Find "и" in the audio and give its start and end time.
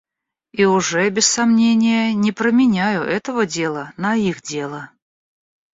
0.51-0.65